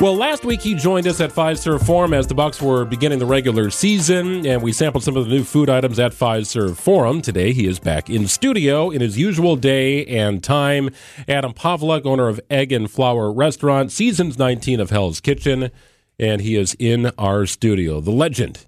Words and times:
Well, 0.00 0.16
last 0.16 0.44
week 0.44 0.60
he 0.60 0.74
joined 0.74 1.06
us 1.06 1.20
at 1.20 1.30
Fiserv 1.30 1.86
Forum 1.86 2.12
as 2.12 2.26
the 2.26 2.34
Bucks 2.34 2.60
were 2.60 2.84
beginning 2.84 3.20
the 3.20 3.26
regular 3.26 3.70
season, 3.70 4.44
and 4.44 4.60
we 4.60 4.72
sampled 4.72 5.04
some 5.04 5.16
of 5.16 5.24
the 5.24 5.30
new 5.30 5.44
food 5.44 5.70
items 5.70 6.00
at 6.00 6.10
Fiserv 6.10 6.76
Forum. 6.76 7.22
Today 7.22 7.52
he 7.52 7.68
is 7.68 7.78
back 7.78 8.10
in 8.10 8.26
studio 8.26 8.90
in 8.90 9.00
his 9.00 9.16
usual 9.16 9.54
day 9.54 10.04
and 10.06 10.42
time. 10.42 10.90
Adam 11.28 11.54
Pawlak, 11.54 12.04
owner 12.04 12.26
of 12.26 12.40
Egg 12.50 12.72
and 12.72 12.90
Flour 12.90 13.32
Restaurant, 13.32 13.92
seasons 13.92 14.36
19 14.36 14.80
of 14.80 14.90
Hell's 14.90 15.20
Kitchen, 15.20 15.70
and 16.18 16.42
he 16.42 16.56
is 16.56 16.74
in 16.80 17.12
our 17.16 17.46
studio. 17.46 18.00
The 18.00 18.10
legend. 18.10 18.66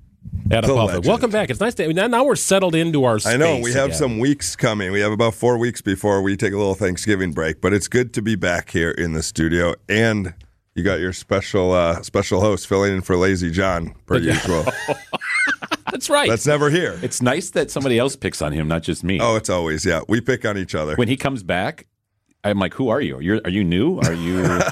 Adam 0.52 0.70
The 0.70 0.74
legend. 0.76 1.06
Welcome 1.06 1.30
back. 1.32 1.50
It's 1.50 1.60
nice 1.60 1.74
to 1.74 1.92
now, 1.92 2.06
now 2.06 2.24
we're 2.24 2.36
settled 2.36 2.76
into 2.76 3.02
our 3.02 3.18
space. 3.18 3.34
I 3.34 3.36
know 3.36 3.58
we 3.58 3.72
have 3.72 3.86
again. 3.86 3.98
some 3.98 4.18
weeks 4.20 4.54
coming. 4.54 4.92
We 4.92 5.00
have 5.00 5.12
about 5.12 5.34
four 5.34 5.58
weeks 5.58 5.82
before 5.82 6.22
we 6.22 6.36
take 6.36 6.52
a 6.52 6.56
little 6.56 6.76
Thanksgiving 6.76 7.32
break, 7.32 7.60
but 7.60 7.72
it's 7.72 7.88
good 7.88 8.14
to 8.14 8.22
be 8.22 8.36
back 8.36 8.70
here 8.70 8.92
in 8.92 9.12
the 9.12 9.24
studio. 9.24 9.74
And 9.88 10.32
you 10.76 10.82
got 10.84 11.00
your 11.00 11.12
special 11.12 11.72
uh, 11.72 12.02
special 12.02 12.40
host 12.40 12.66
filling 12.68 12.94
in 12.94 13.00
for 13.00 13.16
Lazy 13.16 13.50
John, 13.50 13.94
per 14.06 14.18
usual. 14.18 14.64
That's 15.90 16.10
right. 16.10 16.28
That's 16.28 16.46
never 16.46 16.68
here. 16.70 16.98
It's 17.02 17.22
nice 17.22 17.50
that 17.50 17.70
somebody 17.70 17.98
else 17.98 18.14
picks 18.16 18.42
on 18.42 18.52
him, 18.52 18.68
not 18.68 18.82
just 18.82 19.02
me. 19.02 19.18
Oh, 19.20 19.36
it's 19.36 19.48
always 19.50 19.84
yeah. 19.86 20.00
We 20.08 20.20
pick 20.20 20.44
on 20.44 20.58
each 20.58 20.74
other. 20.74 20.94
When 20.96 21.08
he 21.08 21.16
comes 21.16 21.42
back, 21.42 21.86
I'm 22.44 22.58
like, 22.58 22.74
"Who 22.74 22.88
are 22.90 23.00
you? 23.00 23.18
You're, 23.20 23.40
are 23.44 23.50
you 23.50 23.64
new? 23.64 23.98
Are 24.00 24.12
you?" 24.12 24.60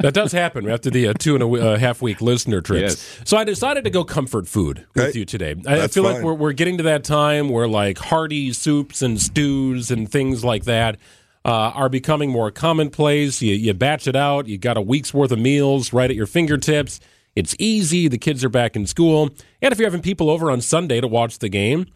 That 0.00 0.14
does 0.14 0.30
happen 0.30 0.68
after 0.70 0.90
the 0.90 1.08
uh, 1.08 1.12
two 1.18 1.34
and 1.34 1.42
a 1.42 1.46
w- 1.46 1.62
uh, 1.62 1.76
half 1.76 2.00
week 2.00 2.20
listener 2.20 2.60
trips. 2.60 2.82
Yes. 2.82 3.20
So 3.24 3.36
I 3.36 3.42
decided 3.42 3.82
to 3.82 3.90
go 3.90 4.04
comfort 4.04 4.46
food 4.46 4.86
with 4.94 5.06
Okay. 5.08 5.18
you 5.18 5.24
today. 5.24 5.56
I, 5.66 5.72
I 5.74 5.78
That's 5.78 5.94
feel 5.94 6.04
like 6.04 6.22
we're, 6.22 6.34
we're 6.34 6.52
getting 6.52 6.76
to 6.78 6.84
that 6.84 7.02
time 7.02 7.48
where 7.48 7.66
like 7.66 7.98
hearty 7.98 8.52
soups 8.52 9.02
and 9.02 9.20
stews 9.20 9.90
and 9.90 10.08
things 10.08 10.44
like 10.44 10.64
that 10.64 10.98
uh, 11.44 11.72
are 11.74 11.88
becoming 11.88 12.30
more 12.30 12.50
commonplace. 12.50 13.40
You, 13.40 13.54
you 13.54 13.74
batch 13.74 14.06
it 14.06 14.16
out. 14.16 14.46
You 14.48 14.58
got 14.58 14.76
a 14.76 14.82
week's 14.82 15.14
worth 15.14 15.32
of 15.32 15.38
meals 15.38 15.92
right 15.92 16.10
at 16.10 16.16
your 16.16 16.26
fingertips. 16.26 17.00
It's 17.34 17.54
easy. 17.58 18.08
The 18.08 18.18
kids 18.18 18.44
are 18.44 18.48
back 18.48 18.74
in 18.74 18.86
school, 18.86 19.30
and 19.62 19.72
if 19.72 19.78
you're 19.78 19.88
having 19.88 20.02
people 20.02 20.28
over 20.28 20.50
on 20.50 20.60
Sunday 20.60 21.00
to 21.00 21.06
watch 21.06 21.38
the 21.38 21.48
game, 21.48 21.86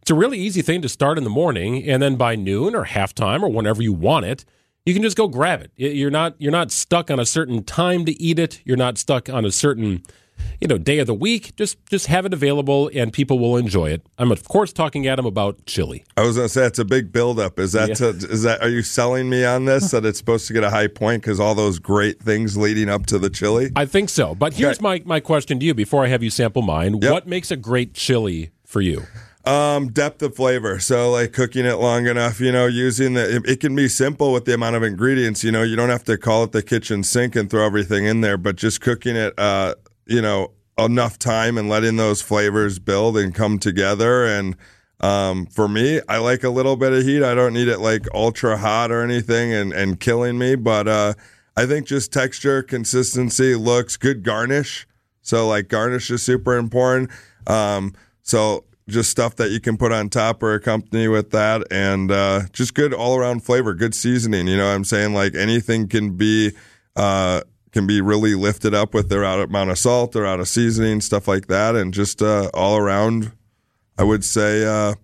it's 0.00 0.10
a 0.10 0.14
really 0.14 0.38
easy 0.38 0.62
thing 0.62 0.82
to 0.82 0.88
start 0.88 1.18
in 1.18 1.24
the 1.24 1.30
morning, 1.30 1.82
and 1.88 2.02
then 2.02 2.16
by 2.16 2.36
noon 2.36 2.74
or 2.74 2.84
halftime 2.84 3.42
or 3.42 3.48
whenever 3.48 3.82
you 3.82 3.92
want 3.92 4.26
it, 4.26 4.44
you 4.84 4.94
can 4.94 5.02
just 5.02 5.16
go 5.16 5.28
grab 5.28 5.60
it. 5.60 5.70
You're 5.76 6.10
not 6.10 6.34
you're 6.38 6.52
not 6.52 6.70
stuck 6.72 7.10
on 7.10 7.20
a 7.20 7.26
certain 7.26 7.62
time 7.64 8.04
to 8.04 8.20
eat 8.20 8.38
it. 8.38 8.60
You're 8.64 8.76
not 8.76 8.98
stuck 8.98 9.28
on 9.28 9.44
a 9.44 9.50
certain 9.52 10.02
you 10.60 10.68
know 10.68 10.78
day 10.78 10.98
of 10.98 11.06
the 11.06 11.14
week. 11.14 11.54
Just 11.56 11.78
just 11.86 12.06
have 12.06 12.24
it 12.26 12.32
available, 12.32 12.90
and 12.94 13.12
people 13.12 13.38
will 13.38 13.56
enjoy 13.56 13.90
it. 13.90 14.06
I'm 14.18 14.30
of 14.32 14.44
course 14.48 14.72
talking 14.72 15.06
at 15.06 15.16
them 15.16 15.26
about 15.26 15.64
chili. 15.66 16.04
I 16.16 16.22
was 16.22 16.36
gonna 16.36 16.48
say 16.48 16.66
it's 16.66 16.78
a 16.78 16.84
big 16.84 17.12
buildup. 17.12 17.58
Is 17.58 17.72
that 17.72 17.96
to, 17.96 18.08
is 18.08 18.42
that 18.42 18.62
are 18.62 18.68
you 18.68 18.82
selling 18.82 19.28
me 19.30 19.44
on 19.44 19.64
this 19.64 19.90
that 19.90 20.04
it's 20.04 20.18
supposed 20.18 20.46
to 20.48 20.52
get 20.52 20.64
a 20.64 20.70
high 20.70 20.86
point 20.88 21.22
because 21.22 21.40
all 21.40 21.54
those 21.54 21.78
great 21.78 22.20
things 22.20 22.56
leading 22.56 22.88
up 22.88 23.06
to 23.06 23.18
the 23.18 23.30
chili? 23.30 23.70
I 23.76 23.86
think 23.86 24.08
so. 24.08 24.34
But 24.34 24.54
here's 24.54 24.78
Okay. 24.78 24.82
my 24.82 25.02
my 25.04 25.20
question 25.20 25.58
to 25.60 25.66
you 25.66 25.74
before 25.74 26.04
I 26.04 26.08
have 26.08 26.22
you 26.22 26.30
sample 26.30 26.62
mine. 26.62 26.98
Yep. 27.02 27.10
What 27.12 27.26
makes 27.26 27.50
a 27.50 27.56
great 27.56 27.94
chili 27.94 28.50
for 28.64 28.80
you? 28.80 29.02
Um, 29.44 29.88
depth 29.88 30.22
of 30.22 30.36
flavor. 30.36 30.78
So 30.78 31.10
like 31.10 31.32
cooking 31.32 31.64
it 31.66 31.74
long 31.74 32.06
enough, 32.06 32.40
you 32.40 32.52
know, 32.52 32.66
using 32.66 33.14
the, 33.14 33.36
it, 33.36 33.42
it 33.48 33.60
can 33.60 33.74
be 33.74 33.88
simple 33.88 34.32
with 34.32 34.44
the 34.44 34.54
amount 34.54 34.76
of 34.76 34.84
ingredients, 34.84 35.42
you 35.42 35.50
know, 35.50 35.64
you 35.64 35.74
don't 35.74 35.88
have 35.88 36.04
to 36.04 36.16
call 36.16 36.44
it 36.44 36.52
the 36.52 36.62
kitchen 36.62 37.02
sink 37.02 37.34
and 37.34 37.50
throw 37.50 37.66
everything 37.66 38.04
in 38.04 38.20
there, 38.20 38.36
but 38.36 38.54
just 38.54 38.80
cooking 38.80 39.16
it, 39.16 39.34
uh, 39.36 39.74
you 40.06 40.22
know, 40.22 40.52
enough 40.78 41.18
time 41.18 41.58
and 41.58 41.68
letting 41.68 41.96
those 41.96 42.22
flavors 42.22 42.78
build 42.78 43.16
and 43.16 43.34
come 43.34 43.58
together. 43.58 44.24
And, 44.24 44.56
um, 45.00 45.46
for 45.46 45.68
me, 45.68 46.00
I 46.08 46.18
like 46.18 46.44
a 46.44 46.50
little 46.50 46.76
bit 46.76 46.92
of 46.92 47.02
heat. 47.02 47.22
I 47.22 47.34
don't 47.34 47.52
need 47.52 47.68
it 47.68 47.78
like 47.78 48.06
ultra 48.14 48.56
hot 48.56 48.90
or 48.90 49.02
anything 49.02 49.52
and, 49.52 49.72
and 49.72 50.00
killing 50.00 50.38
me, 50.38 50.54
but, 50.54 50.88
uh, 50.88 51.14
I 51.56 51.66
think 51.66 51.86
just 51.86 52.12
texture, 52.12 52.62
consistency, 52.62 53.54
looks, 53.54 53.96
good 53.96 54.22
garnish. 54.22 54.86
So 55.20 55.46
like 55.46 55.68
garnish 55.68 56.10
is 56.10 56.22
super 56.22 56.56
important. 56.56 57.10
Um, 57.46 57.94
so 58.22 58.64
just 58.88 59.10
stuff 59.10 59.36
that 59.36 59.50
you 59.50 59.60
can 59.60 59.76
put 59.76 59.92
on 59.92 60.08
top 60.08 60.42
or 60.42 60.54
accompany 60.54 61.08
with 61.08 61.30
that, 61.30 61.62
and 61.70 62.10
uh, 62.10 62.42
just 62.52 62.74
good 62.74 62.92
all 62.92 63.16
around 63.16 63.44
flavor, 63.44 63.74
good 63.74 63.94
seasoning. 63.94 64.46
You 64.46 64.56
know, 64.56 64.66
what 64.66 64.74
I'm 64.74 64.84
saying 64.84 65.14
like 65.14 65.34
anything 65.34 65.88
can 65.88 66.16
be 66.16 66.52
uh, 66.96 67.42
can 67.72 67.86
be 67.86 68.00
really 68.00 68.34
lifted 68.34 68.74
up 68.74 68.94
with 68.94 69.08
their 69.08 69.24
amount 69.24 69.70
of 69.70 69.78
salt 69.78 70.12
their 70.12 70.26
out 70.26 70.40
of 70.40 70.48
seasoning, 70.48 71.00
stuff 71.00 71.26
like 71.26 71.46
that, 71.46 71.74
and 71.74 71.92
just 71.92 72.22
uh, 72.22 72.50
all 72.54 72.76
around. 72.76 73.32
I 73.98 74.04
would 74.04 74.24
say 74.24 74.64
uh, 74.64 74.94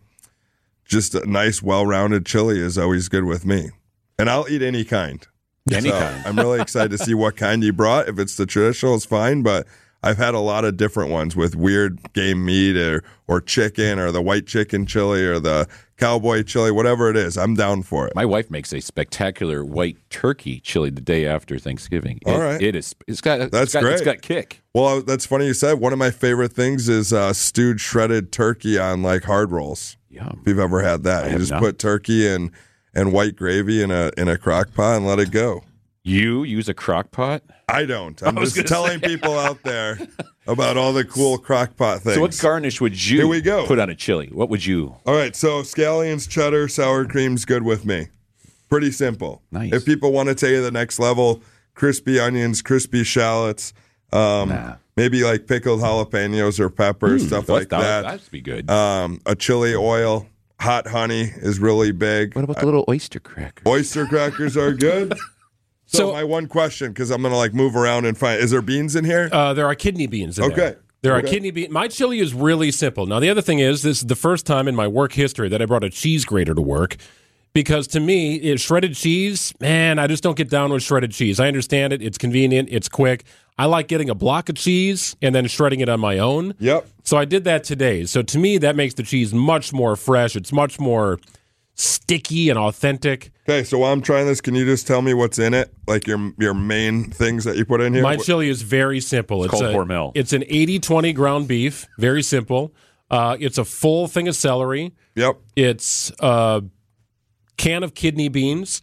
just 0.85 1.15
a 1.15 1.29
nice, 1.29 1.63
well-rounded 1.63 2.25
chili 2.25 2.59
is 2.59 2.79
always 2.79 3.09
good 3.09 3.25
with 3.25 3.45
me, 3.45 3.71
and 4.19 4.31
I'll 4.31 4.49
eat 4.49 4.63
any 4.63 4.85
kind. 4.85 5.27
Any 5.71 5.91
So 5.91 5.99
kind. 5.99 6.27
I'm 6.27 6.37
really 6.37 6.61
excited 6.63 6.91
to 6.93 6.99
see 6.99 7.15
what 7.15 7.37
kind 7.37 7.63
you 7.63 7.73
brought. 7.73 8.09
If 8.09 8.19
it's 8.19 8.37
the 8.37 8.47
traditional, 8.47 8.95
it's 8.95 9.05
fine. 9.05 9.43
But 9.43 9.67
I've 10.03 10.17
had 10.17 10.35
a 10.35 10.39
lot 10.39 10.65
of 10.65 10.77
different 10.77 11.11
ones 11.11 11.35
with 11.35 11.57
weird 11.57 12.13
game 12.13 12.45
meat 12.45 12.77
or 12.77 13.03
or 13.27 13.41
chicken 13.41 13.99
or 13.99 14.13
the 14.13 14.23
white 14.23 14.47
chicken 14.47 14.87
chili 14.87 15.25
or 15.25 15.41
the 15.41 15.67
cowboy 15.97 16.45
chili, 16.45 16.71
whatever 16.71 17.11
it 17.11 17.17
is. 17.17 17.37
I'm 17.37 17.55
down 17.55 17.83
for 17.83 18.07
it. 18.07 18.15
My 18.15 18.25
wife 18.25 18.49
makes 18.51 18.73
a 18.73 18.81
spectacular 18.81 19.65
white 19.65 19.97
turkey 20.09 20.61
chili 20.61 20.91
the 20.91 21.01
day 21.01 21.27
after 21.27 21.59
Thanksgiving. 21.59 22.21
All 22.27 22.41
It- 22.41 22.45
right. 22.45 22.63
it 22.63 22.77
is. 22.77 22.95
It's 23.09 23.21
got. 23.21 23.51
That's 23.51 23.65
it's 23.65 23.73
got, 23.75 23.85
It's 23.93 24.03
great. 24.03 24.05
got 24.05 24.23
kick. 24.23 24.63
Well, 24.73 25.03
that's 25.03 25.27
funny 25.27 25.47
you 25.47 25.55
said. 25.55 25.81
One 25.81 25.93
of 25.93 25.99
my 25.99 26.11
favorite 26.13 26.53
things 26.53 26.89
is 26.89 27.13
uh, 27.13 27.33
stewed 27.33 27.81
shredded 27.81 28.31
turkey 28.31 28.79
on 28.79 29.03
like 29.03 29.25
hard 29.25 29.51
rolls. 29.51 29.97
Yum. 30.11 30.39
If 30.43 30.49
you've 30.49 30.59
ever 30.61 30.81
had 30.83 31.03
that, 31.03 31.31
you 31.33 31.39
just 31.39 31.51
not. 31.51 31.61
put 31.61 31.79
turkey 31.81 32.27
and 32.29 32.51
and 32.95 33.13
white 33.13 33.35
gravy 33.37 33.83
in 33.83 33.91
a 33.91 34.13
in 34.17 34.29
a 34.29 34.39
crock 34.39 34.73
pot 34.75 34.97
and 34.99 35.07
let 35.07 35.19
it 35.19 35.33
go. 35.33 35.63
You 36.09 36.43
use 36.43 36.71
a 36.71 36.75
crock 36.75 37.11
pot. 37.11 37.43
I 37.69 37.85
don't. 37.85 38.21
I'm 38.27 38.35
was 38.37 38.55
just 38.55 38.67
telling 38.67 38.99
people 39.01 39.39
out 39.39 39.63
there 39.63 39.99
about 40.47 40.79
all 40.79 40.95
the 40.95 41.05
cool 41.05 41.37
crock 41.37 41.77
pot 41.77 42.01
things. 42.01 42.15
So 42.15 42.23
what 42.23 42.39
garnish 42.39 42.81
would 42.81 43.05
you 43.07 43.19
Here 43.19 43.27
we 43.27 43.43
go. 43.43 43.67
put 43.67 43.79
on 43.79 43.91
a 43.91 43.95
chili? 43.95 44.29
What 44.33 44.49
would 44.49 44.65
you? 44.65 44.97
All 45.05 45.15
right, 45.15 45.37
so 45.37 45.61
scallions, 45.63 46.27
cheddar, 46.27 46.67
sour 46.69 47.05
cream's 47.05 47.45
good 47.45 47.63
with 47.63 47.85
me. 47.85 48.09
Pretty 48.71 48.91
simple. 48.91 49.43
Nice. 49.51 49.73
If 49.75 49.85
people 49.85 50.11
want 50.13 50.31
to 50.31 50.35
take 50.35 50.53
it 50.53 50.57
to 50.57 50.63
the 50.63 50.71
next 50.71 50.99
level, 50.99 51.43
crispy 51.75 52.19
onions, 52.19 52.63
crispy 52.63 53.05
shallots, 53.05 53.75
um, 54.11 54.49
Nah. 54.49 54.77
maybe 54.97 55.25
like 55.25 55.47
pickled 55.47 55.81
jalapenos 55.81 56.59
or 56.59 56.71
peppers, 56.71 57.27
stuff 57.27 57.51
like 57.51 57.69
that, 57.69 57.81
that. 57.81 58.03
That'd 58.05 58.31
be 58.31 58.41
good. 58.41 58.71
Um, 58.71 59.21
a 59.27 59.35
chili 59.37 59.75
oil, 59.75 60.27
hot 60.59 60.87
honey 60.87 61.33
is 61.37 61.59
really 61.59 61.93
big. 61.93 62.35
what 62.35 62.45
about 62.45 62.61
the 62.61 62.65
little 62.65 62.87
oyster 62.89 63.21
cracker? 63.21 63.69
Oyster 63.69 64.07
crackers 64.07 64.57
are 64.57 64.73
good. 64.73 65.13
So, 65.89 65.99
So- 66.09 66.13
my 66.13 66.23
one 66.23 66.47
question, 66.47 66.93
because 66.93 67.11
I'm 67.11 67.23
gonna 67.23 67.37
like 67.37 67.55
move 67.55 67.75
around 67.75 68.05
and 68.05 68.17
find, 68.17 68.41
is 68.41 68.51
there 68.51 68.61
beans 68.63 68.95
in 68.95 69.05
here? 69.05 69.29
Uh, 69.33 69.55
there 69.55 69.67
are 69.67 69.75
kidney 69.75 70.07
beans 70.07 70.39
in 70.39 70.45
Okay. 70.45 70.55
there. 70.55 70.79
There 71.01 71.13
are 71.15 71.19
Okay. 71.21 71.31
kidney 71.31 71.51
beans. 71.51 71.71
My 71.71 71.89
chili 71.89 72.21
is 72.21 72.35
really 72.35 72.71
simple. 72.71 73.07
Now, 73.07 73.21
the 73.21 73.31
other 73.31 73.41
thing 73.41 73.59
is, 73.61 73.83
this 73.83 73.99
is 73.99 74.07
the 74.07 74.15
first 74.17 74.45
time 74.47 74.69
in 74.69 74.75
my 74.77 74.87
work 74.87 75.13
history 75.15 75.49
that 75.49 75.63
I 75.63 75.65
brought 75.65 75.85
a 75.85 75.91
cheese 75.91 76.25
grater 76.27 76.55
to 76.55 76.61
work 76.61 76.97
because 77.55 77.87
to 77.89 78.01
me, 78.01 78.35
it, 78.37 78.61
shredded 78.61 78.95
cheese, 78.95 79.55
man, 79.61 79.99
I 79.99 80.07
just 80.09 80.23
don't 80.23 80.37
get 80.37 80.51
down 80.51 80.71
with 80.73 80.83
shredded 80.83 81.13
cheese. 81.13 81.41
I 81.41 81.49
understand 81.49 81.93
it. 81.95 82.03
It's 82.03 82.19
convenient. 82.19 82.69
It's 82.71 82.89
quick. 82.89 83.25
I 83.59 83.65
like 83.65 83.89
getting 83.89 84.11
a 84.11 84.15
block 84.15 84.49
of 84.51 84.57
cheese 84.57 85.17
and 85.23 85.35
then 85.35 85.47
shredding 85.47 85.81
it 85.81 85.89
on 85.89 86.01
my 86.01 86.19
own. 86.19 86.53
Yep. 86.61 86.87
So 87.03 87.17
I 87.17 87.25
did 87.25 87.45
that 87.45 87.65
today. 87.65 88.05
So 88.05 88.21
to 88.23 88.39
me, 88.39 88.59
that 88.59 88.77
makes 88.77 88.95
the 88.95 89.03
cheese 89.05 89.33
much 89.33 89.73
more 89.73 89.97
fresh. 89.97 90.37
It's 90.37 90.53
much 90.53 90.79
more 90.79 91.19
sticky 91.79 92.51
and 92.51 92.59
authentic. 92.59 93.31
Okay, 93.49 93.65
so 93.65 93.79
while 93.79 93.93
I'm 93.93 94.03
trying 94.03 94.27
this, 94.27 94.41
can 94.41 94.55
you 94.55 94.65
just 94.65 94.87
tell 94.87 95.01
me 95.01 95.15
what's 95.15 95.39
in 95.39 95.55
it? 95.55 95.73
Like 95.87 96.07
your 96.07 96.33
your 96.39 96.55
main 96.55 97.11
things 97.11 97.45
that 97.45 97.57
you 97.57 97.65
put 97.65 97.81
in 97.81 97.95
here? 97.95 98.03
My 98.03 98.17
chili 98.17 98.49
is 98.49 98.63
very 98.63 99.01
simple. 99.01 99.45
It's, 99.45 99.53
called 99.53 99.65
a, 99.65 99.73
Hormel. 99.73 100.13
It's 100.15 100.33
an 100.33 100.43
80-20 100.43 101.15
ground 101.15 101.49
beef. 101.49 101.87
Very 101.99 102.23
simple. 102.23 102.75
Uh, 103.11 103.37
it's 103.41 103.57
a 103.57 103.65
full 103.65 104.07
thing 104.07 104.29
of 104.29 104.37
celery. 104.37 104.93
Yep. 105.15 105.37
It's 105.57 106.13
a 106.21 106.63
can 107.57 107.83
of 107.83 107.95
kidney 107.95 108.29
beans, 108.29 108.83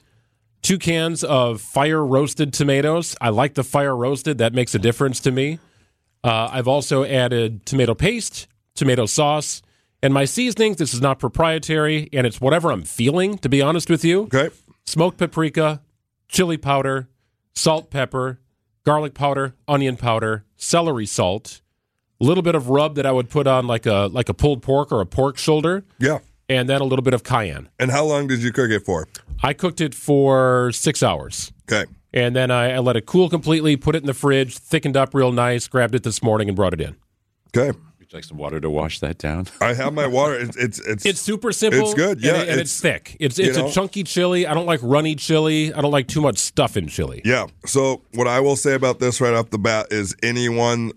two 0.64 0.80
cans 0.80 1.24
of 1.24 1.62
fire 1.62 2.04
roasted 2.04 2.54
tomatoes. 2.54 3.16
I 3.22 3.30
like 3.30 3.54
the 3.54 3.64
fire 3.64 3.96
roasted. 3.96 4.40
That 4.40 4.54
makes 4.54 4.74
a 4.74 4.80
difference 4.80 5.20
to 5.22 5.32
me. 5.32 5.60
Uh, 6.24 6.50
I've 6.52 6.68
also 6.68 7.04
added 7.04 7.68
tomato 7.68 7.94
paste, 7.94 8.48
tomato 8.74 9.06
sauce, 9.06 9.62
and 10.06 10.14
my 10.14 10.24
seasonings. 10.24 10.78
This 10.78 10.94
is 10.94 11.02
not 11.02 11.18
proprietary, 11.18 12.10
and 12.14 12.28
it's 12.28 12.40
whatever 12.40 12.72
I'm 12.72 12.84
feeling, 12.84 13.40
to 13.40 13.50
be 13.50 13.60
honest 13.62 13.90
with 13.90 14.06
you 14.06 14.24
Okay. 14.34 14.50
smoked 14.86 15.18
paprika, 15.18 15.82
chili 16.28 16.58
powder, 16.58 17.08
salt, 17.56 17.90
pepper, 17.90 18.40
garlic 18.86 19.16
powder, 19.16 19.56
onion 19.68 19.98
powder, 19.98 20.46
celery 20.56 21.08
salt, 21.08 21.62
a 22.22 22.24
little 22.24 22.44
bit 22.44 22.54
of 22.54 22.70
rub 22.70 22.94
that 22.96 23.06
I 23.08 23.12
would 23.12 23.30
put 23.32 23.48
on 23.48 23.66
like 23.66 23.88
a 23.88 24.08
like 24.12 24.30
a 24.30 24.34
pulled 24.34 24.62
pork 24.62 24.92
or 24.92 25.02
a 25.02 25.06
pork 25.08 25.38
shoulder, 25.40 25.84
Yeah. 26.00 26.20
and 26.48 26.70
then 26.70 26.82
a 26.82 26.86
little 26.86 27.04
bit 27.04 27.16
of 27.16 27.24
cayenne. 27.24 27.70
And 27.80 27.90
how 27.90 28.06
long 28.06 28.28
did 28.28 28.44
you 28.44 28.52
cook 28.52 28.70
it 28.70 28.86
for? 28.86 29.08
I 29.42 29.54
cooked 29.54 29.82
it 29.82 29.96
for 29.96 30.72
six 30.72 31.02
hours. 31.02 31.52
Okay. 31.68 31.90
And 32.14 32.36
then 32.36 32.52
I, 32.52 32.74
I 32.74 32.80
let 32.80 32.96
it 32.96 33.08
cool 33.08 33.28
completely, 33.28 33.76
put 33.76 33.96
it 33.96 34.04
in 34.04 34.06
the 34.06 34.14
fridge, 34.14 34.56
thickened 34.58 34.96
up 34.96 35.16
real 35.16 35.32
nice, 35.32 35.68
grabbed 35.68 35.96
it 35.96 36.04
this 36.04 36.22
morning 36.22 36.48
and 36.48 36.56
brought 36.56 36.74
it 36.74 36.80
in. 36.80 36.96
Okay. 37.58 37.76
Would 38.06 38.14
you 38.14 38.18
like 38.18 38.24
some 38.26 38.38
water 38.38 38.60
to 38.60 38.70
wash 38.70 39.00
that 39.00 39.18
down? 39.18 39.48
I 39.62 39.74
have 39.74 39.92
my 39.92 40.06
water. 40.06 40.36
It's 40.36 40.56
it's 40.58 40.80
it's, 40.80 41.06
It's 41.08 41.20
super 41.20 41.52
simple. 41.52 41.82
It's 41.82 41.96
good, 41.96 42.18
and 42.18 42.24
yeah, 42.24 42.34
it- 42.44 42.50
and, 42.50 42.62
it's, 42.62 42.80
it's- 42.80 42.82
thick. 42.82 43.18
It's 43.20 43.40
you 43.40 43.46
it's 43.46 43.58
know. 43.58 43.68
a 43.68 43.72
chunky 43.72 44.04
chili. 44.04 44.46
I 44.46 44.54
don't 44.54 44.68
like 44.68 44.80
runny 44.84 45.16
chili. 45.16 45.74
I 45.74 45.82
don't 45.82 45.90
like 45.90 46.08
too 46.08 46.22
much 46.22 46.38
stuff 46.38 46.78
in 46.78 46.88
chili. 46.88 47.24
Yeah. 47.26 47.48
So 47.66 48.04
what 48.14 48.28
I 48.28 48.42
will 48.42 48.58
say 48.58 48.76
about 48.76 49.00
this 49.00 49.20
right 49.20 49.34
off 49.34 49.50
the 49.50 49.58
bat 49.58 49.88
is 49.90 50.16
anyone 50.22 50.92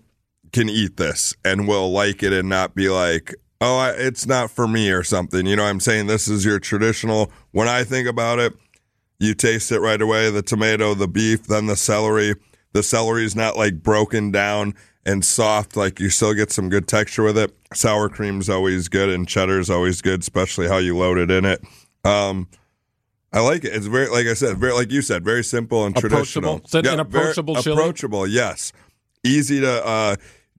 can 0.53 0.69
eat 0.69 0.97
this 0.97 1.33
and 1.43 1.67
will 1.67 1.91
like 1.91 2.21
it 2.21 2.31
and 2.31 2.47
not 2.47 2.75
be 2.75 2.89
like, 2.89 3.33
oh, 3.59 3.79
I, 3.79 3.89
it's 3.93 4.27
not 4.27 4.51
for 4.51 4.67
me 4.67 4.91
or 4.91 5.03
something. 5.03 5.47
You 5.47 5.55
know, 5.55 5.63
what 5.63 5.69
I'm 5.69 5.79
saying 5.79 6.05
this 6.05 6.27
is 6.27 6.45
your 6.45 6.59
traditional. 6.59 7.31
When 7.53 7.67
I 7.67 7.85
think 7.85 8.07
about 8.07 8.37
it, 8.37 8.53
you 9.17 9.33
taste 9.33 9.71
it 9.71 9.79
right 9.79 9.99
away. 9.99 10.29
The 10.29 10.43
tomato, 10.43 10.93
the 10.93 11.07
beef, 11.07 11.47
then 11.47 11.65
the 11.65 11.75
celery. 11.75 12.35
The 12.73 12.83
celery 12.83 13.25
is 13.25 13.35
not 13.35 13.57
like 13.57 13.81
broken 13.81 14.29
down 14.29 14.75
and 15.05 15.23
soft. 15.23 15.75
Like 15.75 15.99
you 15.99 16.09
still 16.09 16.33
get 16.33 16.51
some 16.51 16.69
good 16.69 16.87
texture 16.87 17.23
with 17.23 17.37
it. 17.37 17.55
Sour 17.73 18.09
cream's 18.09 18.49
always 18.49 18.87
good 18.87 19.09
and 19.09 19.27
cheddar's 19.27 19.69
always 19.69 20.01
good, 20.01 20.21
especially 20.21 20.67
how 20.67 20.77
you 20.77 20.97
load 20.97 21.17
it 21.17 21.31
in 21.31 21.45
it. 21.45 21.61
Um, 22.03 22.47
I 23.31 23.41
like 23.41 23.63
it. 23.63 23.73
It's 23.75 23.85
very, 23.85 24.09
like 24.09 24.25
I 24.25 24.33
said, 24.33 24.57
very 24.57 24.73
like 24.73 24.91
you 24.91 25.01
said, 25.01 25.23
very 25.23 25.43
simple 25.43 25.85
and 25.85 25.95
traditional. 25.95 26.61
Is 26.65 26.73
it 26.73 26.85
an 26.87 27.05
very 27.07 27.25
approachable 27.25 27.55
chili? 27.61 27.75
Approachable, 27.75 28.25
yes. 28.27 28.71
Easy 29.23 29.59
to 29.61 29.85
uh, 29.85 30.15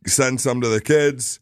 send 0.06 0.40
some 0.40 0.60
to 0.60 0.69
the 0.69 0.81
kids. 0.81 1.40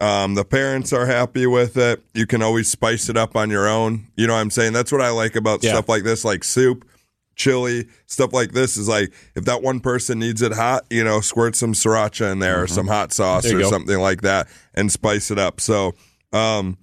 Um, 0.00 0.36
the 0.36 0.44
parents 0.44 0.92
are 0.92 1.06
happy 1.06 1.46
with 1.46 1.76
it. 1.76 2.00
You 2.14 2.26
can 2.26 2.40
always 2.42 2.70
spice 2.70 3.08
it 3.08 3.16
up 3.16 3.34
on 3.34 3.50
your 3.50 3.66
own. 3.66 4.06
You 4.14 4.28
know 4.28 4.34
what 4.34 4.40
I'm 4.40 4.50
saying? 4.50 4.72
That's 4.72 4.92
what 4.92 5.00
I 5.00 5.10
like 5.10 5.34
about 5.34 5.64
Yeah. 5.64 5.72
stuff 5.72 5.88
like 5.88 6.04
this, 6.04 6.24
like 6.24 6.44
soup, 6.44 6.88
chili, 7.38 7.88
stuff 8.06 8.32
like 8.34 8.52
this. 8.52 8.76
Is 8.76 8.88
like 8.88 9.12
if 9.34 9.46
that 9.46 9.62
one 9.62 9.80
person 9.80 10.18
needs 10.18 10.42
it 10.42 10.52
hot, 10.52 10.84
you 10.90 11.02
know, 11.02 11.20
squirt 11.22 11.56
some 11.56 11.72
sriracha 11.72 12.30
in 12.30 12.40
there 12.40 12.62
or 12.62 12.66
some 12.66 12.86
hot 12.88 13.12
sauce 13.14 13.44
Mm-hmm. 13.46 13.48
There 13.48 13.60
you 13.60 13.66
or 13.66 13.70
go. 13.70 13.76
something 13.76 13.98
like 13.98 14.20
that, 14.20 14.48
and 14.74 14.92
spice 14.92 15.30
it 15.30 15.38
up. 15.38 15.60
So, 15.60 15.94
um, 16.34 16.76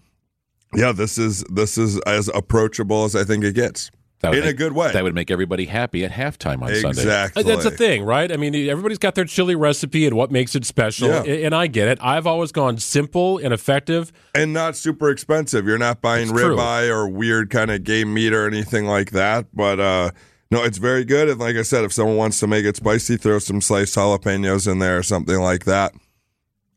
yeah, 0.73 0.91
this 0.91 1.17
is 1.19 1.43
this 1.43 1.77
is 1.77 1.99
as 2.01 2.29
approachable 2.33 3.03
as 3.05 3.15
I 3.15 3.23
think 3.23 3.43
it 3.43 3.53
gets 3.55 3.91
That 4.21 4.31
would 4.31 4.39
in 4.39 4.47
a 4.47 4.53
good 4.53 4.73
way. 4.73 4.91
That 4.91 5.03
would 5.03 5.15
make 5.15 5.31
everybody 5.31 5.65
happy 5.65 6.03
at 6.03 6.11
halftime 6.11 6.61
on 6.61 6.73
Sunday. 6.75 6.89
exactly. 6.89 7.43
Uh, 7.43 7.47
That's 7.47 7.63
the 7.63 7.71
thing, 7.71 8.03
right? 8.03 8.29
I 8.31 8.35
mean, 8.37 8.53
everybody's 8.69 8.97
got 8.97 9.15
their 9.15 9.23
chili 9.25 9.55
recipe 9.55 10.05
and 10.07 10.17
what 10.17 10.31
makes 10.31 10.55
it 10.55 10.65
special, 10.65 11.07
Yeah. 11.09 11.21
and 11.23 11.53
I 11.55 11.67
get 11.67 11.87
it. 11.87 11.99
I've 12.01 12.27
always 12.27 12.51
gone 12.51 12.77
simple 12.79 13.37
and 13.37 13.53
effective. 13.53 14.11
and 14.33 14.51
not 14.51 14.75
super 14.75 15.09
expensive. 15.09 15.65
You're 15.65 15.77
not 15.77 16.01
buying 16.01 16.23
It's 16.23 16.31
true. 16.31 16.55
ribeye 16.57 16.89
or 16.89 17.07
weird 17.07 17.49
kind 17.49 17.71
of 17.71 17.83
game 17.85 18.13
meat 18.13 18.33
or 18.33 18.45
anything 18.47 18.85
like 18.85 19.11
that. 19.11 19.45
But 19.53 19.79
uh, 19.79 20.11
no, 20.55 20.63
it's 20.63 20.77
very 20.77 21.03
good. 21.05 21.29
And 21.29 21.39
like 21.39 21.55
I 21.55 21.61
said, 21.61 21.83
if 21.83 21.93
someone 21.93 22.17
wants 22.17 22.39
to 22.39 22.47
make 22.47 22.65
it 22.65 22.75
spicy, 22.75 23.17
throw 23.17 23.39
some 23.39 23.61
sliced 23.61 23.95
jalapenos 23.95 24.71
in 24.71 24.79
there 24.79 24.97
or 24.97 25.03
something 25.03 25.39
like 25.39 25.65
that. 25.65 25.93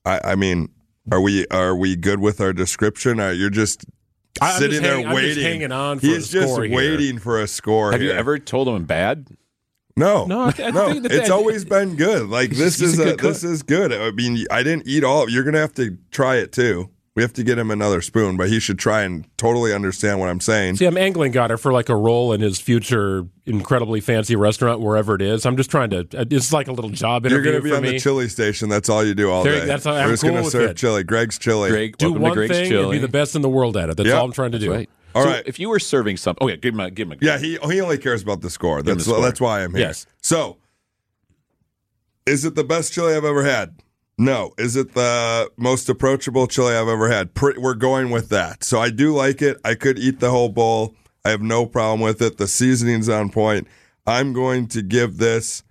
I, 0.04 0.20
I 0.24 0.34
mean, 0.34 0.68
are 1.12 1.20
we 1.20 1.46
are 1.48 1.74
we 1.76 1.96
good 1.96 2.20
with 2.20 2.40
our 2.40 2.52
description? 2.52 3.20
Are 3.20 3.32
you're 3.32 3.50
just 3.50 3.84
I- 4.40 4.52
I'm 4.52 4.58
sitting 4.58 4.70
just 4.70 4.82
there 4.82 4.92
hanging- 4.96 5.06
I'm 5.06 5.12
just 5.16 5.24
waiting, 5.26 5.44
hanging 5.44 5.72
on 5.72 5.98
for 6.00 6.06
He's 6.06 6.28
a 6.28 6.32
just 6.32 6.52
score 6.52 6.64
here. 6.64 6.76
waiting 6.76 7.18
for 7.18 7.40
a 7.40 7.46
score. 7.48 7.92
Have 7.92 8.02
you 8.02 8.10
ever 8.10 8.38
told 8.38 8.68
him 8.68 8.84
bad? 8.84 9.28
No, 9.96 10.26
No, 10.26 10.42
I 10.44 10.50
th- 10.52 10.68
I 10.68 10.70
no. 10.70 10.90
think 10.90 11.02
that- 11.02 11.12
it's 11.12 11.28
always 11.30 11.64
been 11.64 11.96
good. 11.96 12.28
Like 12.28 12.50
this 12.50 12.80
is 12.80 12.98
a 13.00 13.14
a, 13.14 13.16
good 13.16 13.30
this 13.30 13.42
is 13.42 13.62
good. 13.64 13.92
I 13.92 14.12
mean, 14.12 14.44
I 14.50 14.62
didn't 14.62 14.86
eat 14.86 15.02
all. 15.02 15.28
You're 15.28 15.42
gonna 15.44 15.58
have 15.58 15.74
to 15.74 15.98
try 16.12 16.36
it 16.36 16.52
too. 16.52 16.90
We 17.18 17.22
have 17.22 17.32
to 17.32 17.42
get 17.42 17.58
him 17.58 17.72
another 17.72 18.00
spoon, 18.00 18.36
but 18.36 18.48
he 18.48 18.60
should 18.60 18.78
try 18.78 19.02
and 19.02 19.26
totally 19.38 19.74
understand 19.74 20.20
what 20.20 20.28
I'm 20.28 20.38
saying. 20.38 20.76
See, 20.76 20.86
I'm 20.86 20.96
angling 20.96 21.32
got 21.32 21.50
her 21.50 21.56
for 21.58 21.72
like 21.72 21.88
a 21.88 21.96
role 21.96 22.32
in 22.32 22.40
his 22.40 22.60
future 22.60 23.26
incredibly 23.44 24.00
fancy 24.00 24.36
restaurant, 24.36 24.80
wherever 24.80 25.16
it 25.16 25.22
is. 25.22 25.44
I'm 25.44 25.56
just 25.56 25.68
trying 25.68 25.90
to. 25.90 26.06
uh, 26.16 26.24
It's 26.30 26.52
like 26.52 26.68
a 26.68 26.72
little 26.72 26.90
job 26.90 27.26
You're 27.26 27.42
going 27.42 27.56
to 27.56 27.60
be 27.62 27.70
for 27.70 27.76
on 27.78 27.82
me. 27.82 27.90
the 27.90 27.98
chili 27.98 28.28
station. 28.28 28.68
That's 28.68 28.88
all 28.88 29.04
you 29.04 29.14
do 29.16 29.32
all 29.32 29.42
There- 29.42 29.58
day. 29.62 29.66
that's 29.66 29.82
how- 29.84 29.94
We're 29.94 30.02
I'm 30.02 30.10
just 30.10 30.22
cool 30.22 30.30
gonna 30.32 30.48
serve 30.48 30.70
it. 30.70 30.76
chili. 30.76 31.02
Greg's 31.02 31.40
chili. 31.40 31.70
Greg, 31.70 31.96
do 31.98 32.12
one 32.12 32.30
to 32.30 32.34
Greg's 32.36 32.52
thing 32.56 32.68
Chili. 32.68 32.82
and 32.84 32.92
be 32.92 32.98
the 32.98 33.08
best 33.08 33.34
in 33.34 33.42
the 33.42 33.48
world 33.48 33.76
at 33.76 33.90
it. 33.90 33.96
That's 33.96 34.08
Yeah. 34.10 34.18
all 34.20 34.24
I'm 34.24 34.30
trying 34.32 34.52
to 34.52 34.60
do. 34.60 34.70
Right. 34.70 34.88
All 35.16 35.24
so 35.24 35.28
right. 35.28 35.42
If 35.44 35.58
you 35.58 35.70
were 35.70 35.80
serving 35.80 36.18
something, 36.18 36.46
okay, 36.46 36.56
give 36.56 36.72
him 36.74 36.78
a 36.78 36.88
give 36.92 37.08
him 37.10 37.18
a 37.20 37.24
Yeah, 37.24 37.38
he 37.38 37.58
he 37.68 37.80
only 37.80 37.98
cares 37.98 38.22
about 38.22 38.42
the 38.42 38.50
score. 38.50 38.80
That's 38.80 38.98
the 39.06 39.10
score. 39.10 39.22
that's 39.22 39.40
why 39.40 39.64
I'm 39.64 39.72
here. 39.74 39.86
Yes. 39.88 40.06
So, 40.22 40.58
is 42.26 42.44
it 42.44 42.54
the 42.54 42.62
best 42.62 42.92
chili 42.92 43.16
I've 43.16 43.24
ever 43.24 43.42
had? 43.42 43.74
No. 44.18 44.52
Is 44.58 44.74
it 44.76 44.94
the 44.94 45.50
most 45.56 45.88
approachable 45.88 46.46
chili 46.48 46.74
I've 46.74 46.88
ever 46.88 47.08
had? 47.08 47.34
Pre- 47.34 47.56
we're 47.56 47.74
going 47.74 48.10
with 48.10 48.28
that. 48.30 48.64
So 48.64 48.80
I 48.80 48.90
do 48.90 49.14
like 49.14 49.40
it. 49.40 49.58
I 49.64 49.74
could 49.74 49.98
eat 49.98 50.20
the 50.20 50.30
whole 50.30 50.48
bowl. 50.48 50.94
I 51.24 51.30
have 51.30 51.40
no 51.42 51.66
problem 51.66 52.00
with 52.00 52.20
it. 52.20 52.36
The 52.36 52.48
seasoning's 52.48 53.08
on 53.08 53.30
point. 53.30 53.66
I'm 54.06 54.32
going 54.32 54.66
to 54.68 54.82
give 54.82 55.18
this. 55.18 55.62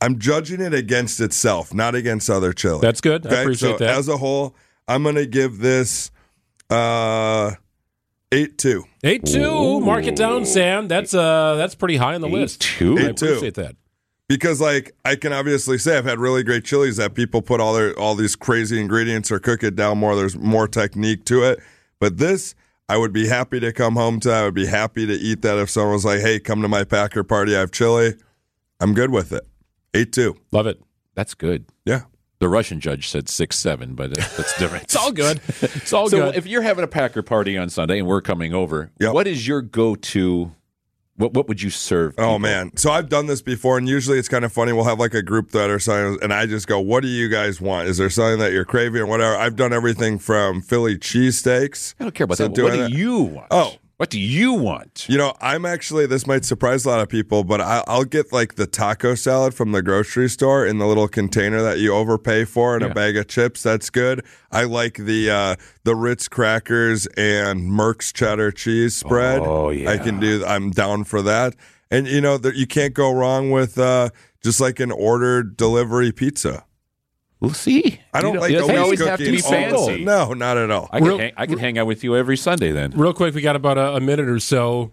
I'm 0.00 0.18
judging 0.18 0.60
it 0.60 0.74
against 0.74 1.20
itself, 1.20 1.72
not 1.72 1.94
against 1.94 2.28
other 2.28 2.52
chili. 2.52 2.80
That's 2.82 3.00
good. 3.00 3.26
I 3.26 3.40
appreciate 3.42 3.78
so 3.78 3.78
that. 3.78 3.96
As 3.96 4.08
a 4.08 4.16
whole, 4.18 4.54
I'm 4.86 5.02
going 5.02 5.14
to 5.14 5.26
give 5.26 5.58
this 5.58 6.10
uh, 6.68 7.52
eight 8.32 8.58
two. 8.58 8.84
Eight 9.02 9.24
two, 9.24 9.80
mark 9.80 10.06
it 10.06 10.16
down, 10.16 10.44
Sam. 10.44 10.88
That's 10.88 11.14
uh, 11.14 11.54
that's 11.54 11.74
pretty 11.74 11.96
high 11.96 12.14
on 12.14 12.20
the 12.20 12.28
list. 12.28 12.60
two. 12.60 12.98
I 12.98 13.02
Eight 13.08 13.16
two. 13.16 13.26
appreciate 13.26 13.54
that. 13.54 13.76
Because 14.28 14.60
like 14.60 14.92
I 15.04 15.16
can 15.16 15.32
obviously 15.32 15.78
say 15.78 15.96
I've 15.98 16.04
had 16.04 16.18
really 16.18 16.42
great 16.42 16.64
chilies 16.64 16.96
that 16.96 17.14
people 17.14 17.42
put 17.42 17.60
all 17.60 17.74
their 17.74 17.98
all 17.98 18.14
these 18.14 18.36
crazy 18.36 18.80
ingredients 18.80 19.30
or 19.30 19.38
cook 19.38 19.62
it 19.62 19.76
down 19.76 19.98
more. 19.98 20.16
There's 20.16 20.36
more 20.36 20.66
technique 20.68 21.24
to 21.26 21.42
it, 21.44 21.60
but 22.00 22.18
this 22.18 22.54
I 22.88 22.96
would 22.98 23.12
be 23.12 23.26
happy 23.28 23.60
to 23.60 23.72
come 23.72 23.94
home 23.94 24.20
to. 24.20 24.30
I 24.32 24.44
would 24.44 24.54
be 24.54 24.66
happy 24.66 25.06
to 25.06 25.12
eat 25.14 25.42
that 25.42 25.58
if 25.58 25.70
someone 25.70 25.94
was 25.94 26.04
like, 26.04 26.20
"Hey, 26.20 26.38
come 26.38 26.60
to 26.62 26.68
my 26.68 26.84
Packer 26.84 27.24
party. 27.24 27.56
I 27.56 27.60
have 27.60 27.70
chili." 27.72 28.14
I'm 28.80 28.92
good 28.92 29.10
with 29.10 29.32
it. 29.32 29.46
Eight 29.94 30.12
two. 30.12 30.36
Love 30.52 30.66
it. 30.66 30.80
That's 31.14 31.34
good. 31.34 31.64
Yeah. 31.84 32.02
The 32.40 32.48
Russian 32.48 32.80
judge 32.80 33.08
said 33.08 33.28
six 33.28 33.56
seven, 33.56 33.94
but 33.94 34.10
that- 34.14 34.32
that's 34.36 34.58
different. 34.58 34.84
It's 34.84 34.96
all 34.96 35.12
good. 35.12 35.40
It's 35.62 35.92
all 35.94 36.10
so 36.10 36.26
good. 36.26 36.36
if 36.36 36.46
you're 36.46 36.60
having 36.62 36.84
a 36.84 36.88
Packer 36.88 37.22
party 37.22 37.56
on 37.56 37.70
Sunday 37.70 38.00
and 38.00 38.06
we're 38.08 38.20
coming 38.20 38.52
over, 38.52 38.90
Yep. 39.00 39.14
what 39.14 39.26
is 39.26 39.46
your 39.48 39.62
go-to? 39.62 40.52
What 41.16 41.32
what 41.34 41.46
would 41.48 41.62
you 41.62 41.70
serve? 41.70 42.14
Oh 42.18 42.38
man. 42.38 42.76
So 42.76 42.90
I've 42.90 43.08
done 43.08 43.26
this 43.26 43.40
before 43.40 43.78
and 43.78 43.88
usually 43.88 44.18
it's 44.18 44.28
kind 44.28 44.44
of 44.44 44.52
funny. 44.52 44.72
We'll 44.72 44.84
have 44.84 44.98
like 44.98 45.14
a 45.14 45.22
group 45.22 45.50
thread 45.52 45.70
or 45.70 45.78
something 45.78 46.18
and 46.22 46.32
I 46.32 46.46
just 46.46 46.66
go, 46.66 46.80
What 46.80 47.02
do 47.02 47.08
you 47.08 47.28
guys 47.28 47.60
want? 47.60 47.86
Is 47.88 47.98
there 47.98 48.10
something 48.10 48.40
that 48.40 48.52
you're 48.52 48.64
craving 48.64 49.00
or 49.00 49.06
whatever? 49.06 49.36
I've 49.36 49.54
done 49.56 49.72
everything 49.72 50.18
from 50.18 50.60
Philly 50.60 50.96
cheesesteaks. 50.98 51.94
I 52.00 52.04
don't 52.04 52.14
care 52.14 52.24
about 52.24 52.38
So 52.38 52.48
that. 52.48 52.62
What 52.62 52.72
do 52.72 52.78
that- 52.78 52.90
you 52.90 53.22
want? 53.22 53.46
Oh. 53.50 53.74
What 54.04 54.10
do 54.10 54.20
you 54.20 54.52
want? 54.52 55.06
You 55.08 55.16
know, 55.16 55.32
I'm 55.40 55.64
actually, 55.64 56.04
this 56.04 56.26
might 56.26 56.44
surprise 56.44 56.84
a 56.84 56.90
lot 56.90 57.00
of 57.00 57.08
people, 57.08 57.42
but 57.42 57.62
I, 57.62 57.82
I'll 57.86 58.04
get 58.04 58.34
like 58.34 58.56
the 58.56 58.66
taco 58.66 59.14
salad 59.14 59.54
from 59.54 59.72
the 59.72 59.80
grocery 59.80 60.28
store 60.28 60.66
in 60.66 60.76
the 60.76 60.86
little 60.86 61.08
container 61.08 61.62
that 61.62 61.78
you 61.78 61.94
overpay 61.94 62.44
for 62.44 62.74
and 62.74 62.84
Yeah. 62.84 62.90
a 62.90 62.94
bag 62.94 63.16
of 63.16 63.28
chips. 63.28 63.62
That's 63.62 63.88
good. 63.88 64.22
I 64.52 64.64
like 64.64 64.98
the 64.98 65.30
uh, 65.30 65.56
the 65.84 65.94
Ritz 65.94 66.28
crackers 66.28 67.06
and 67.16 67.62
Merkts 67.62 68.12
cheddar 68.12 68.52
cheese 68.52 68.94
spread. 68.94 69.40
Oh, 69.42 69.70
yeah. 69.70 69.88
I 69.92 69.96
can 69.96 70.20
do, 70.20 70.44
I'm 70.44 70.70
down 70.70 71.04
for 71.04 71.22
that. 71.22 71.54
And, 71.90 72.06
you 72.06 72.20
know, 72.20 72.36
there, 72.36 72.52
you 72.52 72.66
can't 72.66 72.92
go 72.92 73.10
wrong 73.10 73.50
with 73.52 73.78
uh, 73.78 74.10
just 74.42 74.60
like 74.60 74.80
an 74.80 74.90
ordered 74.92 75.56
delivery 75.56 76.12
pizza. 76.12 76.66
We'll 77.44 77.54
see. 77.54 78.00
I 78.12 78.20
don't 78.20 78.34
You 78.34 78.40
like 78.40 78.50
it 78.50 78.54
doesn't 78.54 78.76
always 78.76 79.00
always 79.00 79.10
have 79.10 79.18
to 79.20 79.30
be 79.30 79.40
cooking 79.40 79.74
all- 79.74 79.86
fancy. 79.86 80.02
Oh, 80.02 80.04
no, 80.04 80.32
not 80.34 80.56
at 80.58 80.70
all. 80.70 80.88
I 80.92 80.98
can, 80.98 81.08
Real- 81.08 81.18
hang, 81.18 81.32
I 81.36 81.46
can 81.46 81.58
hang 81.58 81.78
out 81.78 81.86
with 81.86 82.02
you 82.04 82.16
every 82.16 82.36
Sunday 82.36 82.72
then. 82.72 82.92
Real 82.96 83.12
quick, 83.14 83.34
we 83.34 83.40
got 83.42 83.56
about 83.56 83.78
a, 83.78 83.94
a 83.96 84.00
minute 84.00 84.28
or 84.28 84.38
so. 84.40 84.92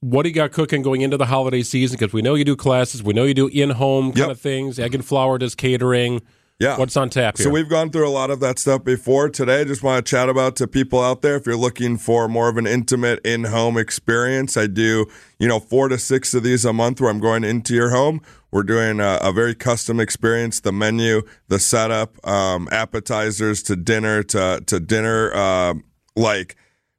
What 0.00 0.22
do 0.22 0.30
you 0.30 0.34
got 0.34 0.52
cooking 0.52 0.80
going 0.82 1.02
into 1.02 1.16
the 1.18 1.26
holiday 1.26 1.62
season? 1.62 1.98
Because 1.98 2.12
we 2.14 2.22
know 2.22 2.34
you 2.34 2.44
do 2.44 2.56
classes, 2.56 3.02
we 3.02 3.12
know 3.12 3.24
you 3.24 3.34
do 3.34 3.48
in-home 3.48 4.06
kind 4.12 4.18
Yep. 4.18 4.30
of 4.30 4.40
things. 4.40 4.78
Egg 4.78 4.94
and 4.94 5.04
flour 5.04 5.36
does 5.38 5.54
catering. 5.54 6.22
Yeah. 6.60 6.76
What's 6.76 6.94
on 6.94 7.08
tap 7.08 7.38
here? 7.38 7.44
So 7.44 7.50
we've 7.50 7.70
gone 7.70 7.90
through 7.90 8.06
a 8.06 8.12
lot 8.12 8.30
of 8.30 8.40
that 8.40 8.58
stuff 8.58 8.84
before. 8.84 9.30
Today, 9.30 9.62
I 9.62 9.64
just 9.64 9.82
want 9.82 10.04
to 10.04 10.10
chat 10.10 10.28
about 10.28 10.56
to 10.56 10.66
people 10.66 11.00
out 11.00 11.22
there. 11.22 11.36
If 11.36 11.46
you're 11.46 11.56
looking 11.56 11.96
for 11.96 12.28
more 12.28 12.50
of 12.50 12.58
an 12.58 12.66
intimate 12.66 13.18
in-home 13.24 13.78
experience, 13.78 14.58
I 14.58 14.66
do, 14.66 15.06
you 15.38 15.48
know, 15.48 15.58
four 15.58 15.88
to 15.88 15.96
six 15.96 16.34
of 16.34 16.42
these 16.42 16.66
a 16.66 16.74
month 16.74 17.00
where 17.00 17.08
I'm 17.08 17.18
going 17.18 17.44
into 17.44 17.74
your 17.74 17.88
home. 17.90 18.20
We're 18.50 18.64
doing 18.64 19.00
a, 19.00 19.18
a 19.22 19.32
very 19.32 19.54
custom 19.54 19.98
experience. 19.98 20.60
The 20.60 20.70
menu, 20.70 21.22
the 21.48 21.58
setup, 21.58 22.24
um, 22.28 22.68
appetizers 22.70 23.62
to 23.62 23.74
dinner 23.74 24.22
to 24.24 24.62
to 24.66 24.80
dinner, 24.80 25.34
um, 25.34 25.84
like 26.14 26.56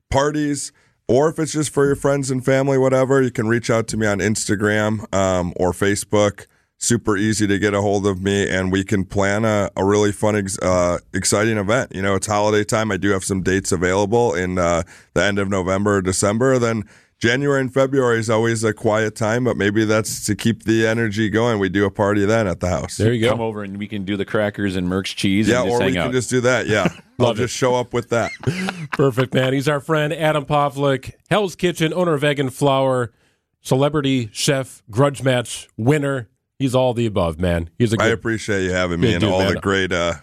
parties. 0.09 0.71
Or 1.07 1.29
if 1.29 1.37
it's 1.37 1.51
just 1.51 1.71
for 1.71 1.85
your 1.85 1.95
friends 1.95 2.31
and 2.31 2.43
family, 2.43 2.79
whatever, 2.79 3.21
you 3.21 3.31
can 3.31 3.47
reach 3.47 3.69
out 3.69 3.87
to 3.89 3.97
me 3.97 4.07
on 4.07 4.19
Instagram 4.19 5.13
um, 5.13 5.53
or 5.55 5.71
Facebook 5.71 6.47
super 6.83 7.15
easy 7.15 7.45
to 7.45 7.59
get 7.59 7.75
a 7.75 7.79
hold 7.81 8.07
of 8.07 8.21
me 8.23 8.49
and 8.49 8.71
we 8.71 8.83
can 8.83 9.05
plan 9.05 9.45
a, 9.45 9.69
a 9.77 9.85
really 9.85 10.11
fun 10.11 10.35
ex, 10.35 10.57
uh, 10.59 10.97
exciting 11.13 11.57
event 11.57 11.93
you 11.93 12.01
know 12.01 12.15
it's 12.15 12.25
holiday 12.25 12.63
time 12.63 12.91
i 12.91 12.97
do 12.97 13.09
have 13.11 13.23
some 13.23 13.43
dates 13.43 13.71
available 13.71 14.33
in 14.33 14.57
uh, 14.57 14.81
the 15.13 15.23
end 15.23 15.37
of 15.37 15.47
november 15.47 15.97
or 15.97 16.01
december 16.01 16.57
then 16.57 16.83
january 17.19 17.61
and 17.61 17.71
february 17.71 18.17
is 18.17 18.31
always 18.31 18.63
a 18.63 18.73
quiet 18.73 19.15
time 19.15 19.43
but 19.43 19.55
maybe 19.55 19.85
that's 19.85 20.25
to 20.25 20.35
keep 20.35 20.63
the 20.63 20.87
energy 20.87 21.29
going 21.29 21.59
we 21.59 21.69
do 21.69 21.85
a 21.85 21.91
party 21.91 22.25
then 22.25 22.47
at 22.47 22.59
the 22.61 22.67
house 22.67 22.97
there 22.97 23.13
you 23.13 23.21
go. 23.21 23.29
Come 23.29 23.41
over 23.41 23.61
and 23.63 23.77
we 23.77 23.87
can 23.87 24.03
do 24.03 24.17
the 24.17 24.25
crackers 24.25 24.75
and 24.75 24.87
Merkts 24.87 25.15
cheese 25.15 25.47
yeah 25.47 25.61
and 25.61 25.69
just 25.69 25.79
or 25.79 25.83
hang 25.83 25.91
we 25.93 25.97
out. 25.99 26.03
can 26.05 26.11
just 26.13 26.31
do 26.31 26.41
that 26.41 26.65
yeah 26.65 26.87
i'll 27.19 27.29
it. 27.31 27.35
just 27.35 27.55
show 27.55 27.75
up 27.75 27.93
with 27.93 28.09
that 28.09 28.31
Perfect, 28.93 29.33
man. 29.35 29.53
He's 29.53 29.69
our 29.69 29.79
friend 29.79 30.11
Adam 30.11 30.45
Pawlak, 30.45 31.13
Hell's 31.29 31.55
Kitchen, 31.55 31.93
owner 31.93 32.13
of 32.13 32.23
Egg 32.25 32.39
and 32.39 32.53
Flour, 32.53 33.13
celebrity 33.61 34.29
chef, 34.33 34.83
grudge 34.91 35.23
match 35.23 35.69
winner. 35.77 36.27
He's 36.61 36.75
all 36.75 36.93
the 36.93 37.05
above, 37.05 37.39
man. 37.39 37.69
He's 37.79 37.91
a 37.93 37.97
i 37.99 38.05
good. 38.05 38.13
appreciate 38.13 38.63
you 38.63 38.71
having 38.71 38.99
me 38.99 39.13
and 39.13 39.21
dude, 39.21 39.31
all 39.31 39.39
man. 39.39 39.55
the 39.55 39.59
great 39.59 39.91
uh, 39.91 40.13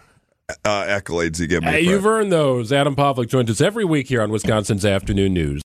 uh, 0.63 0.83
accolades 0.85 1.39
you 1.39 1.47
give 1.47 1.63
me. 1.63 1.69
Hey, 1.69 1.81
you've 1.81 2.05
earned 2.05 2.31
those. 2.31 2.71
Adam 2.71 2.95
Pawlak 2.95 3.27
joins 3.27 3.49
us 3.49 3.61
every 3.61 3.85
week 3.85 4.07
here 4.07 4.21
on 4.21 4.31
Wisconsin's 4.31 4.85
Afternoon 4.85 5.33
News. 5.33 5.57